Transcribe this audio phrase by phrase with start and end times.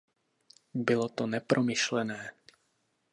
[0.73, 2.31] Bylo to nepromyšlené.